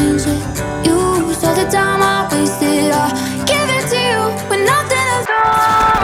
[0.00, 0.40] change it.
[0.86, 2.92] You saw the time I wasted.
[2.92, 3.06] I
[3.50, 6.00] give it to you when nothing is wrong.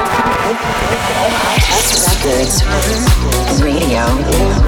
[2.27, 2.57] Records
[3.63, 4.66] Radio.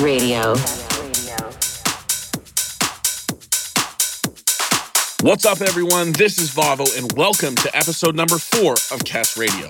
[0.00, 0.54] Radio.
[5.22, 6.12] What's up, everyone?
[6.12, 9.68] This is Vavo, and welcome to episode number four of Kess Radio.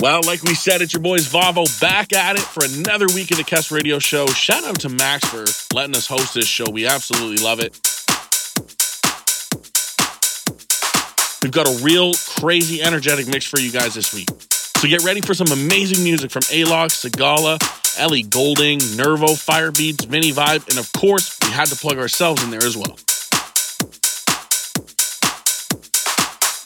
[0.00, 3.36] Well, like we said, it's your boys Vavo back at it for another week of
[3.36, 4.26] the Kess Radio Show.
[4.28, 5.44] Shout out to Max for
[5.74, 6.66] letting us host this show.
[6.70, 7.76] We absolutely love it.
[11.42, 14.28] We've got a real crazy energetic mix for you guys this week.
[14.78, 17.58] So get ready for some amazing music from Alok, Sigala,
[17.98, 22.50] Ellie Goulding, Nervo, Firebeatz, Vinny Vibe, and of course, we had to plug ourselves in
[22.50, 22.96] there as well.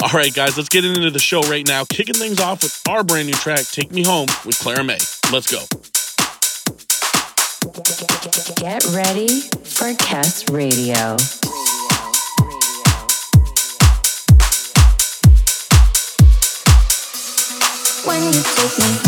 [0.03, 1.85] All right, guys, let's get into the show right now.
[1.87, 4.99] Kicking things off with our brand new track, Take Me Home with Clara Mae.
[5.33, 5.65] Let's go.
[8.57, 11.17] Get ready for Kess Radio.
[18.05, 18.99] when you take me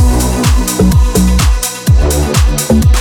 [2.79, 2.94] home.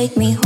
[0.00, 0.39] take me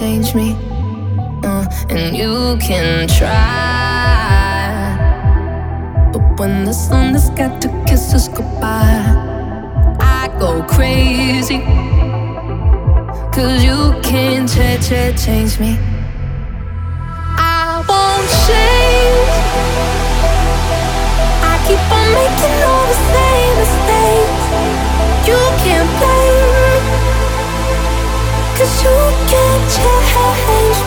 [0.00, 0.56] change me.
[1.44, 3.28] Uh, and you can try.
[6.10, 9.04] But when the sun has got to kiss us goodbye,
[10.00, 11.60] I go crazy.
[13.36, 15.76] Cause you can't ch- ch- change me.
[17.36, 19.32] I won't change.
[21.52, 24.44] I keep on making all the same mistakes.
[25.28, 26.74] You can't blame me.
[28.56, 28.96] Cause you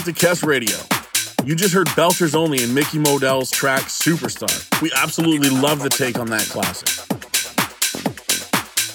[0.00, 0.76] back to Kess Radio.
[1.44, 4.80] You just heard Belters Only and Micky Modelle's track Superstar.
[4.80, 6.88] We absolutely love the take on that classic.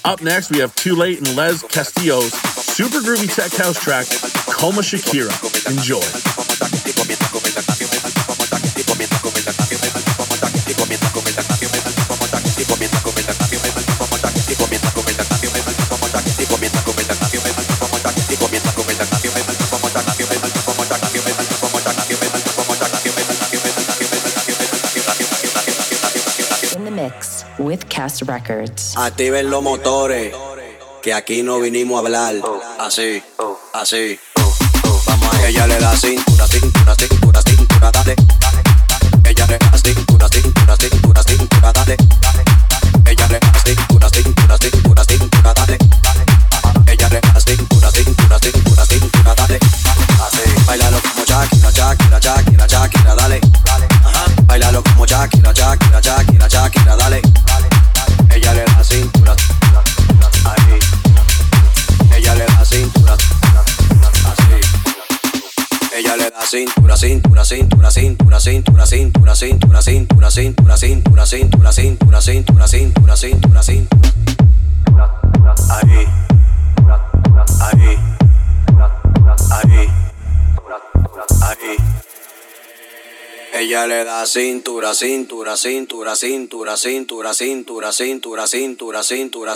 [0.05, 2.31] Up next, we have Twolate and Les Castizos
[2.75, 4.05] super groovy tech house track,
[4.47, 5.31] Como Shakira.
[5.69, 6.01] Enjoy.
[27.83, 28.95] Cast Records.
[28.97, 30.33] Activen los motores,
[31.01, 32.35] que aquí no vinimos a hablar.
[32.79, 33.21] Así,
[33.73, 34.19] así.
[35.07, 36.34] Vamos a ella le da cintura,
[83.65, 89.55] Ella le da cintura, cintura, cintura, cintura, cintura, cintura, cintura, cintura, cintura,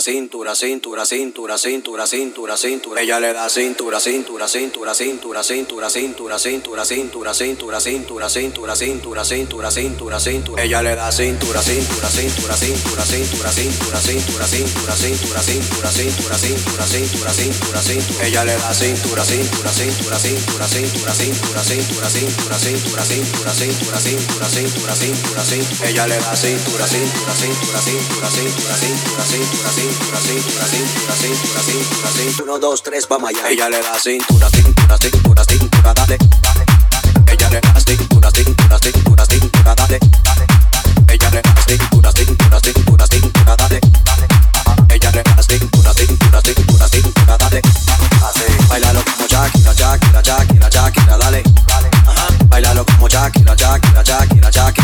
[0.56, 3.00] cintura, cintura, cintura, cintura, cintura.
[3.02, 9.24] Ella le da cintura, cintura, cintura, cintura, cintura, cintura, cintura, cintura, cintura, cintura, cintura, cintura,
[9.24, 10.62] cintura, cintura, cintura.
[10.64, 18.26] Ella le da cintura, cintura, cintura, cintura, cintura, cintura, cintura, cintura, cintura, cintura, cintura, cintura.
[18.26, 23.99] Ella le da cintura, cintura, cintura, cintura, cintura, cintura, cintura, cintura, cintura, cintura, cintura cintura,
[24.00, 24.94] cintura, cintura,
[25.44, 31.62] cintura, Ella le da cintura, cintura, cintura, cintura, cintura, cintura, cintura, cintura, cintura, cintura, cintura,
[31.62, 32.44] cintura, cintura.
[32.44, 33.50] Uno, dos, tres, vamos allá.
[33.50, 36.16] Ella le da cintura, cintura, cintura, cintura, dale.
[37.26, 39.98] Ella le da cintura, cintura, cintura, cintura, dale.
[41.08, 43.80] Ella le da cintura, cintura, cintura, cintura, dale.
[44.88, 47.60] Ella le da cintura, cintura, cintura, cintura, dale.
[48.24, 51.49] Así, bailalo como Shakira, Shakira, Shakira, Shakira, dale.
[53.10, 54.79] Jack, in a Jack, in a Jack, in a Jack.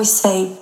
[0.00, 0.59] we say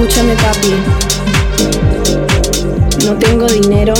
[0.00, 0.72] Escúchame papi,
[3.04, 3.92] no tengo dinero,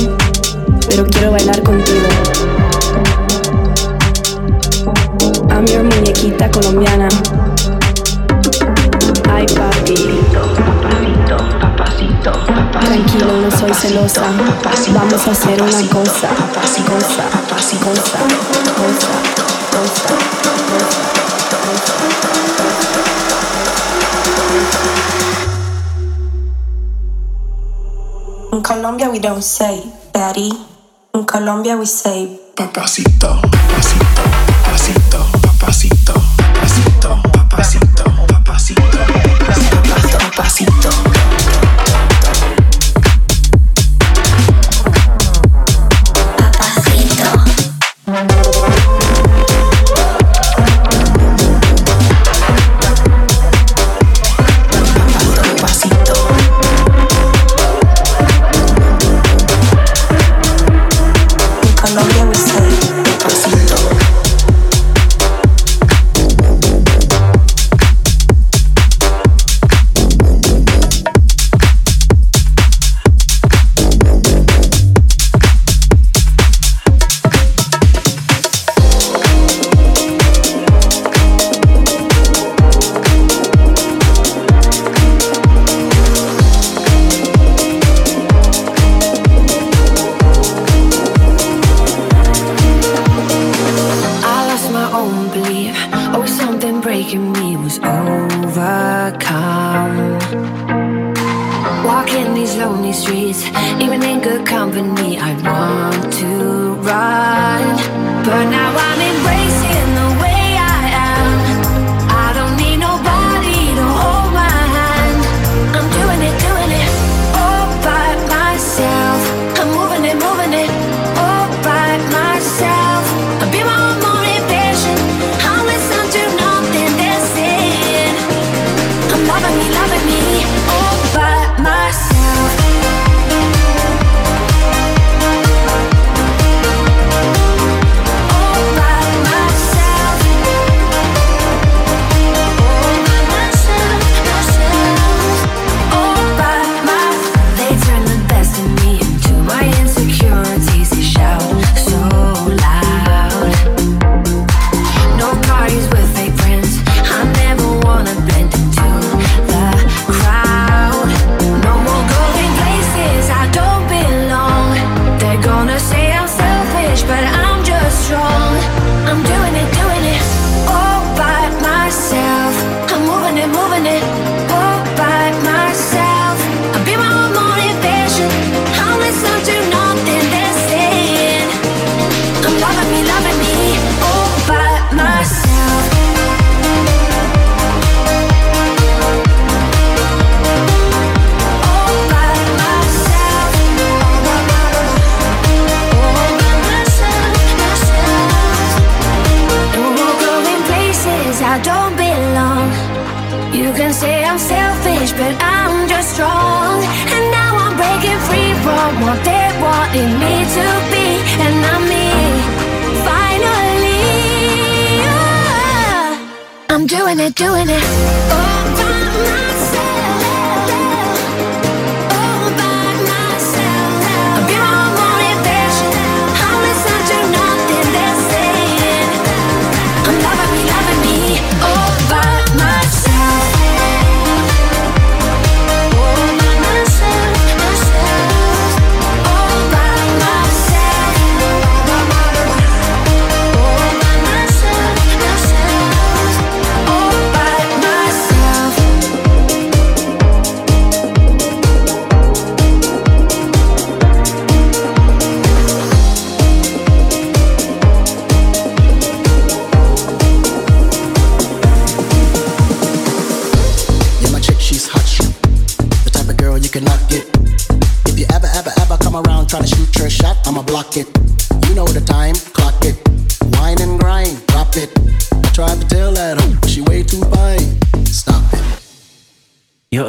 [0.88, 2.08] pero quiero bailar contigo.
[5.50, 7.06] I'm your muñequita colombiana.
[9.30, 10.20] Ay papi.
[12.80, 14.22] Tranquilo, no soy celosa.
[14.94, 16.30] Vamos a hacer una cosa.
[16.88, 17.24] Cosa,
[17.78, 18.18] cosa,
[18.74, 19.09] cosa.
[28.52, 29.82] In Colombia, we don't say
[30.12, 30.50] daddy.
[31.14, 33.59] In Colombia, we say papacito.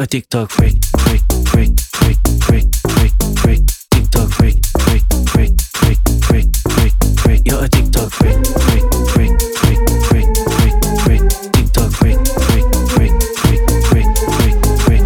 [0.02, 3.62] A TikTok freak, freak, freak, freak, freak, freak, freak.
[3.92, 7.42] TikTok freak, freak, freak, freak, freak, freak, freak.
[7.46, 11.24] You're a TikTok freak, freak, freak, freak, freak, freak, freak.
[11.54, 15.04] TikTok freak, freak, freak, freak, freak, freak, freak.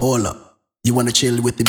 [0.00, 0.58] Hold up.
[0.82, 1.64] You wanna chill with the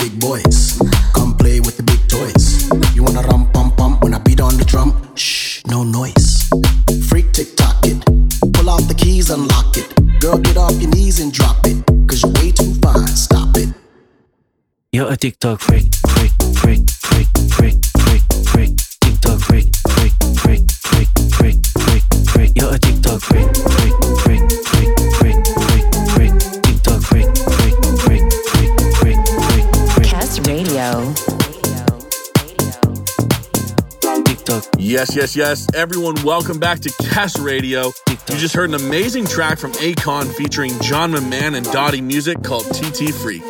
[15.43, 18.77] TikTok freak, freak, freak, freak, freak, freak, freak.
[19.01, 22.51] TikTok freak, freak, freak, freak, freak, freak, freak.
[22.55, 25.83] You're a TikTok freak, freak, freak, freak, freak, freak,
[26.15, 26.63] freak.
[26.63, 27.27] TikTok freak,
[27.59, 30.07] freak, freak, freak, freak, freak, freak.
[30.07, 31.13] Kess Radio.
[34.23, 35.67] TikTok, Yes, yes, yes.
[35.75, 37.91] Everyone, welcome back to Kess Radio.
[38.07, 42.63] You just heard an amazing track from Akon featuring John Mamann and Dawty Music called
[42.73, 43.43] TT Freak.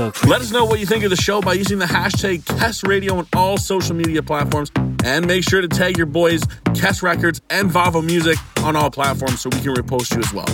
[0.00, 0.30] TikTok freak.
[0.30, 3.16] Let us know what you think of the show by using the hashtag Kess Radio
[3.16, 4.70] on all social media platforms.
[5.04, 6.42] And make sure to tag your boys,
[6.74, 10.46] Kess Records and Vavo Music on all platforms so we can repost you as well.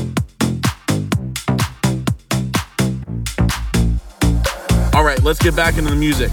[4.95, 6.31] All right, let's get back into the music.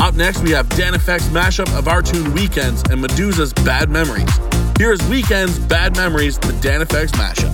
[0.00, 4.28] Up next, we have DanFX's mashup of our tune Weekends and Meduza's Bad Memories.
[4.76, 7.52] Here is Weekends Bad Memories, the DanFX mashup.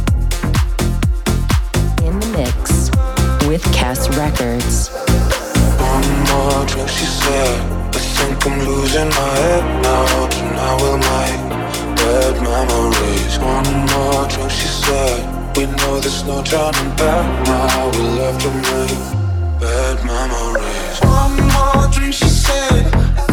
[2.02, 2.97] In the mix
[3.48, 4.90] with Kess Records.
[5.80, 7.60] One more drink, she said.
[7.94, 10.28] I think I'm losing my head now.
[10.28, 10.78] Tonight
[11.96, 13.38] bad memories.
[13.38, 15.56] One more drink, she said.
[15.56, 17.90] We know there's no turning back now.
[17.96, 18.04] We
[18.44, 19.00] to make
[19.60, 20.98] bad memories.
[21.00, 23.27] One more drink, she said.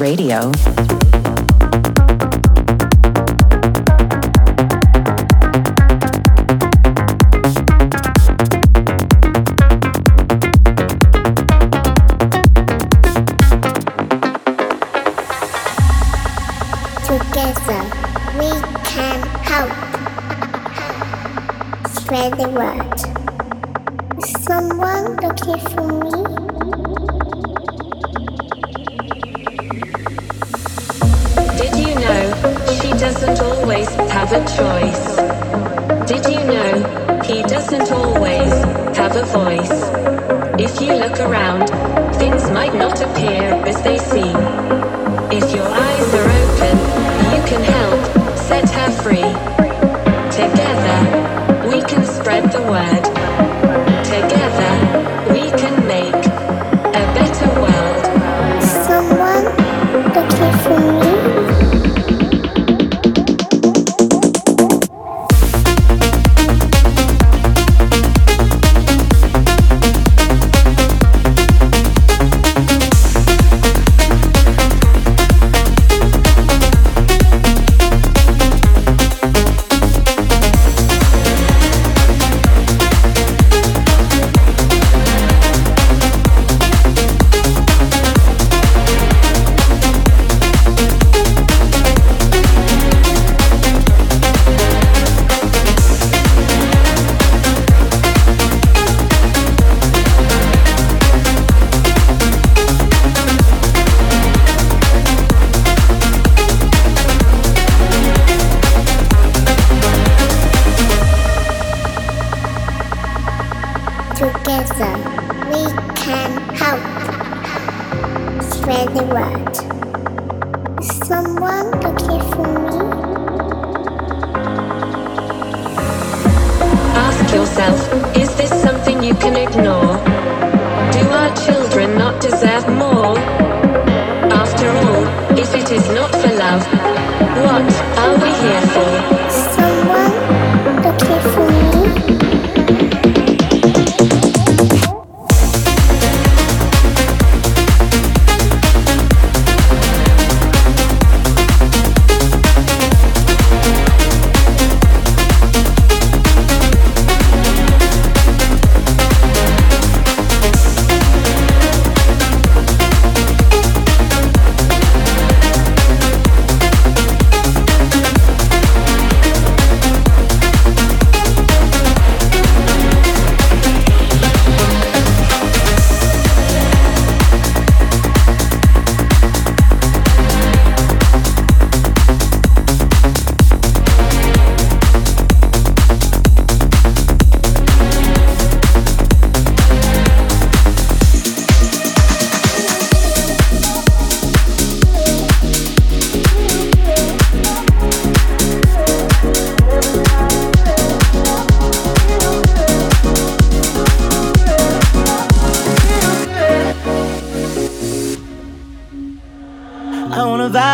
[0.00, 0.50] Radio.
[17.04, 17.82] Together
[18.38, 18.50] we
[18.84, 19.70] can help
[21.88, 22.89] spread the word.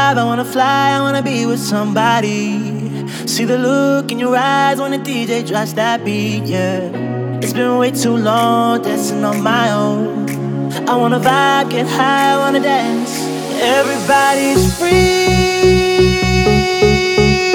[0.07, 2.61] vibe, I wanna fly, I wanna be with somebody.
[3.27, 6.81] See the look in your eyes when the DJ drops that beat, yeah.
[7.43, 10.29] It's been way too long dancing on my own.
[10.89, 13.13] I wanna vibe, get high, I wanna dance.
[13.79, 15.27] Everybody's free,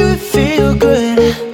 [0.06, 1.51] we feel good.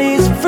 [0.00, 0.47] everybody's free.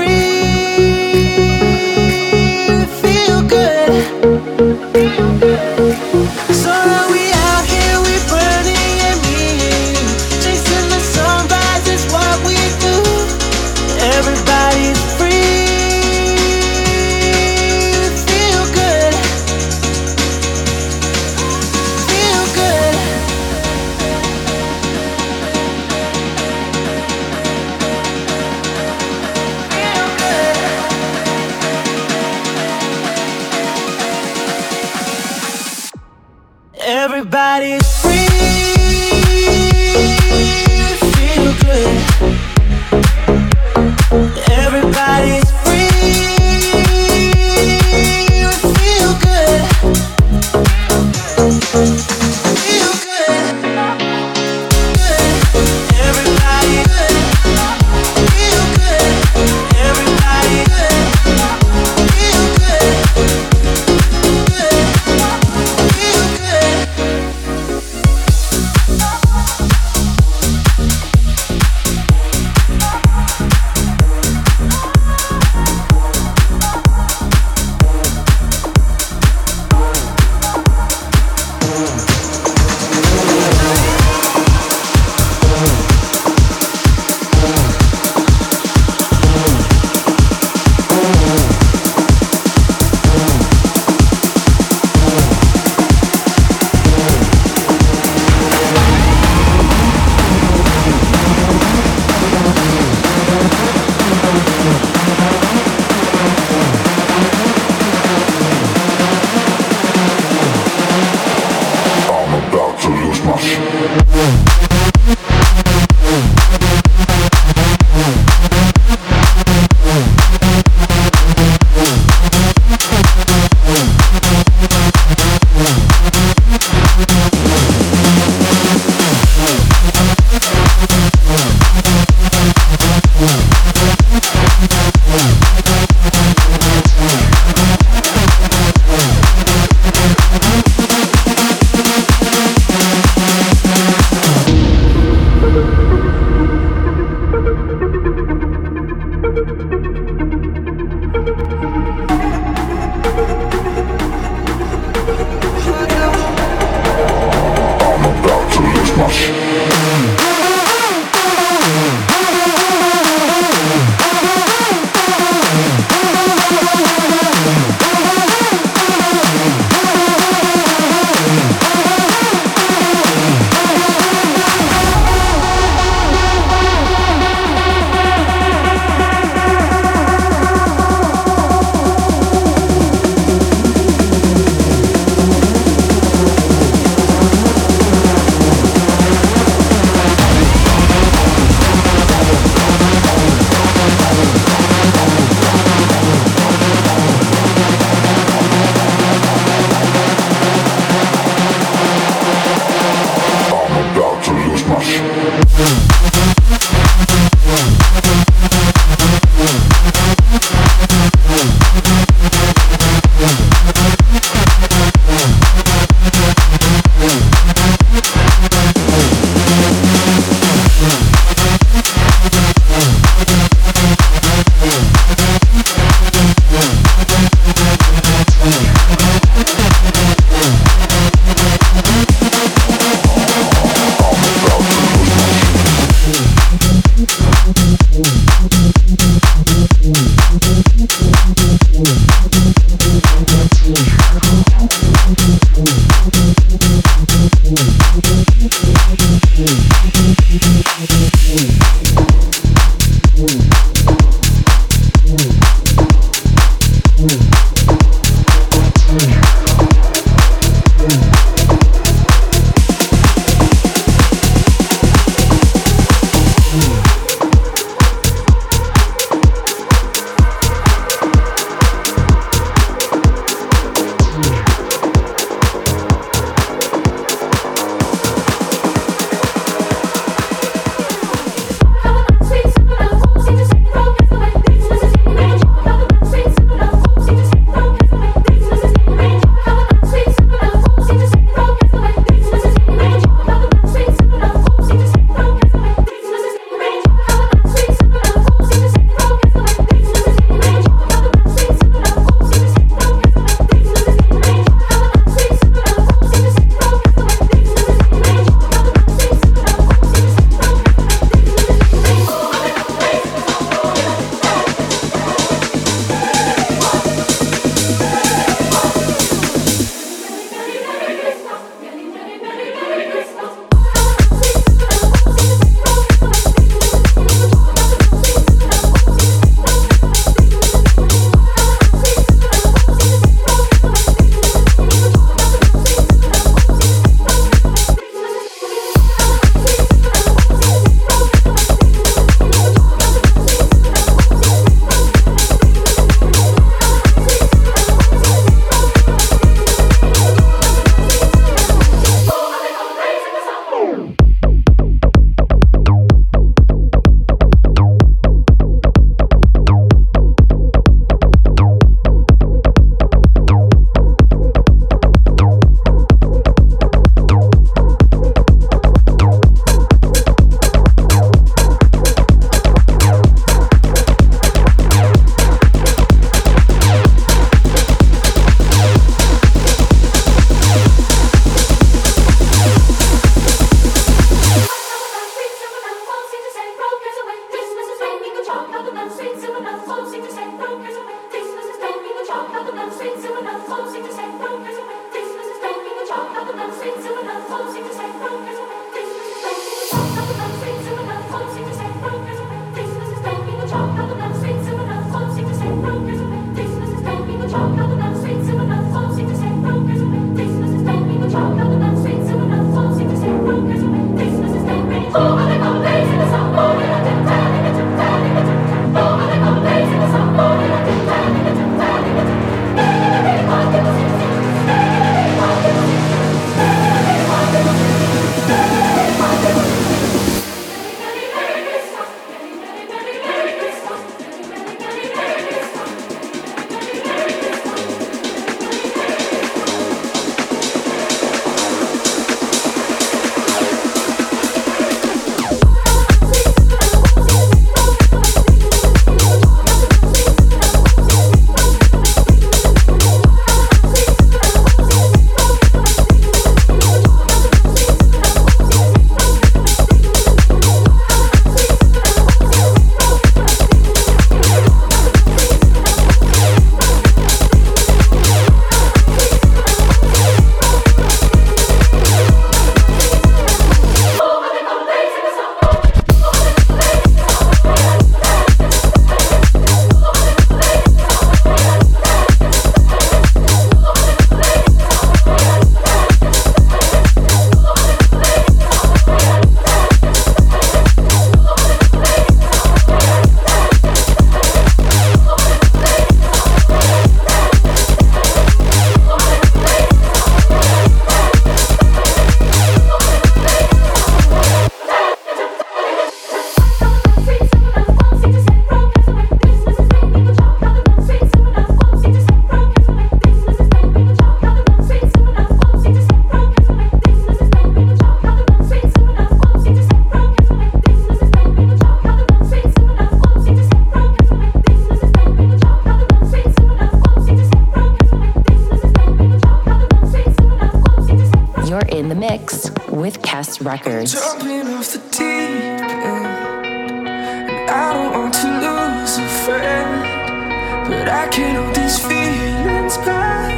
[540.70, 543.32] But I can't hold these feelings back.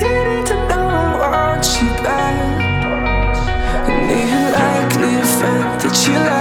[0.00, 2.36] You need to know I want you back.
[3.88, 6.39] And the unlikely fact that you like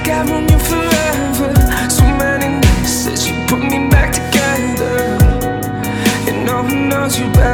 [0.00, 1.54] like I've known you forever.
[1.90, 5.18] So many nights that you put me back together.
[6.28, 7.49] And no one knows you better.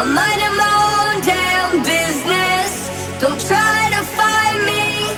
[0.00, 2.70] I'm minding my damn business.
[3.18, 5.10] Don't try to find me.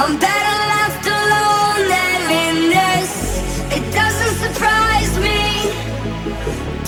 [0.00, 3.12] I'm better left alone than in this.
[3.76, 5.68] It doesn't surprise me.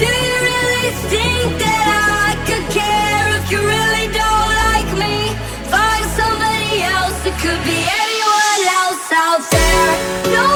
[0.00, 1.86] Do you really think that
[2.24, 5.36] I could care if you really don't like me?
[5.68, 7.18] Find somebody else.
[7.28, 10.32] It could be anyone else out there.
[10.32, 10.55] No.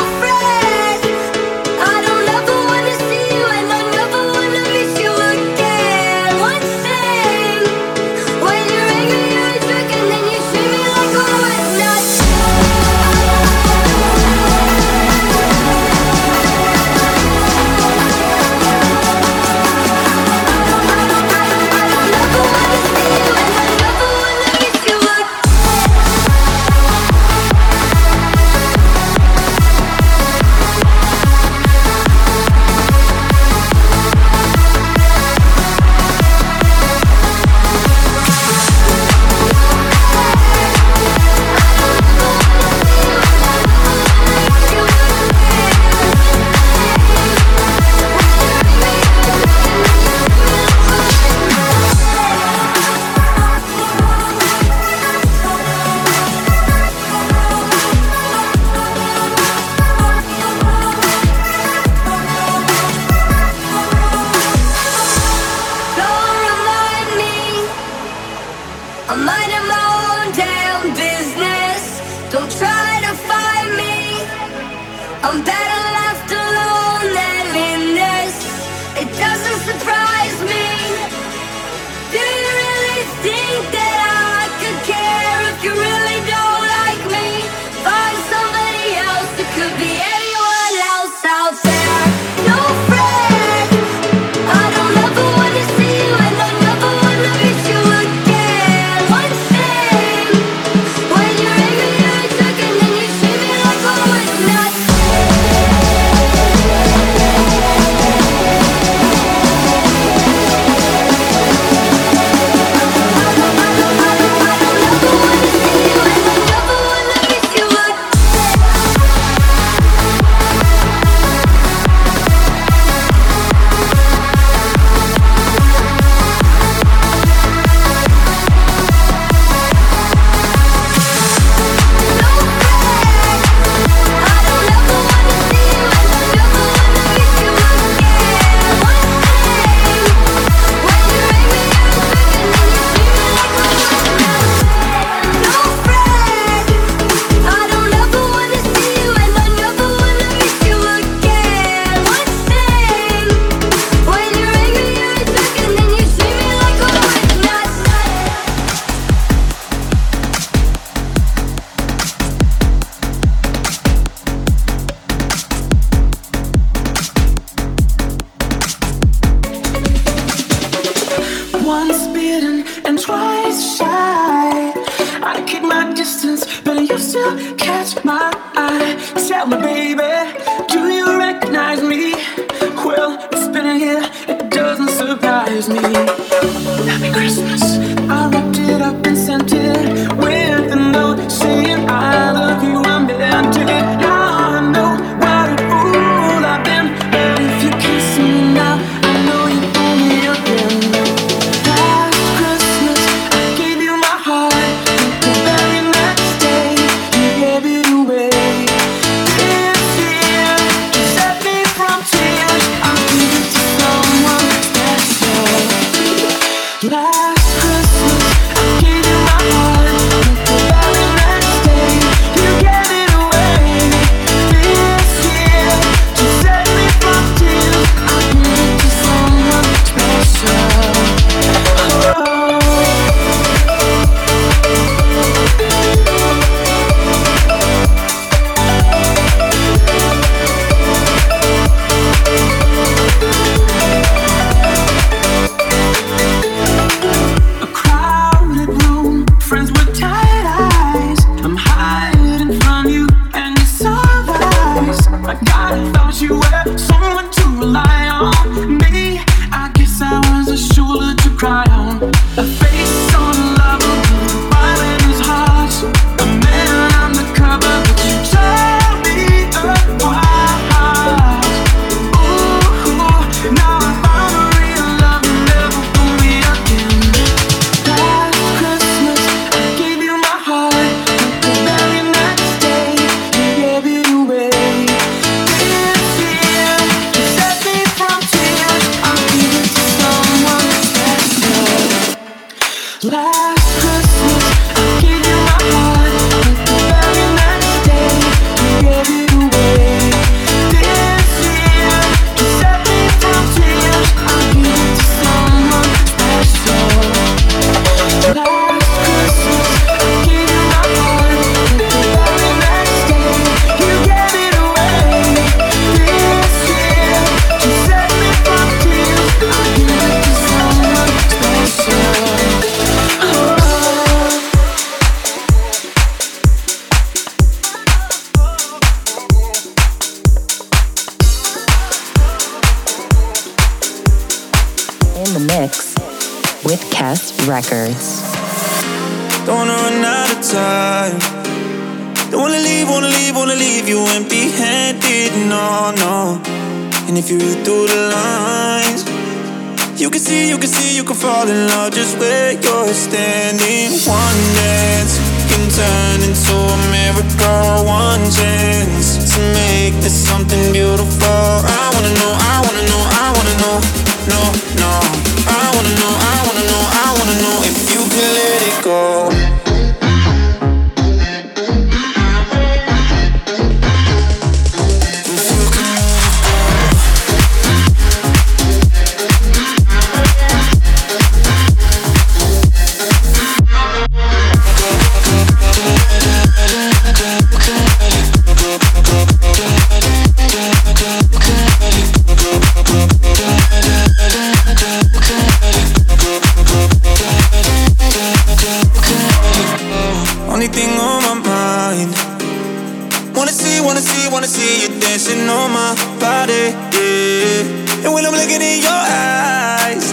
[408.51, 410.13] Looking in your eyes,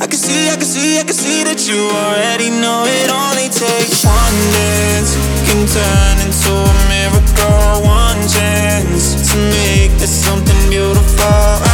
[0.00, 3.48] I can see, I can see, I can see that you already know it only
[3.48, 7.84] takes one dance can turn into a miracle.
[7.84, 11.71] One chance to make this something beautiful.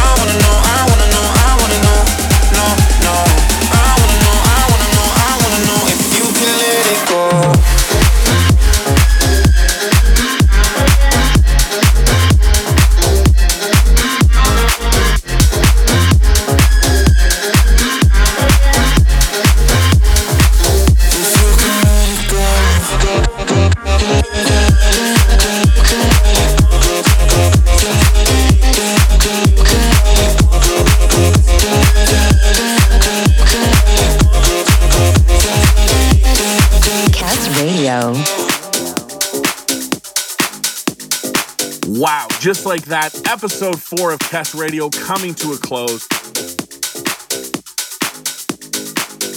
[42.69, 46.05] Like that, episode four of Kess Radio coming to a close.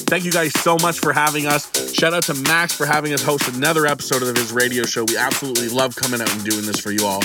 [0.04, 1.94] Thank you guys so much for having us.
[1.94, 5.04] Shout out to Max for having us host another episode of his radio show.
[5.04, 7.20] We absolutely love coming out and doing this for you all.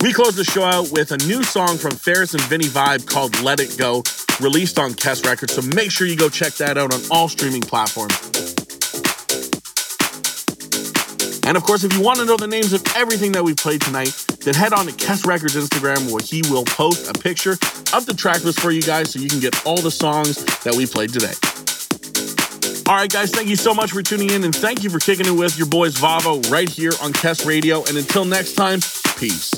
[0.00, 3.40] We close the show out with a new song from Ferris and Vinny Vibe called
[3.40, 4.04] Let It Go,
[4.40, 5.54] released on Kess Records.
[5.54, 8.41] So make sure you go check that out on all streaming platforms.
[11.46, 13.80] And of course, if you want to know the names of everything that we played
[13.80, 17.52] tonight, then head on to Kess Records Instagram where he will post a picture
[17.92, 20.74] of the track list for you guys so you can get all the songs that
[20.74, 21.34] we played today.
[22.88, 25.26] All right, guys, thank you so much for tuning in and thank you for kicking
[25.26, 27.84] it with your boys Vavo right here on Kess Radio.
[27.84, 28.80] And until next time,
[29.16, 29.52] peace.